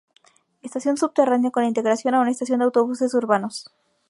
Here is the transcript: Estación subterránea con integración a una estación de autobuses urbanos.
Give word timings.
Estación 0.63 0.97
subterránea 0.97 1.51
con 1.51 1.63
integración 1.63 2.15
a 2.15 2.21
una 2.21 2.31
estación 2.31 2.57
de 2.57 2.65
autobuses 2.65 3.13
urbanos. 3.13 3.67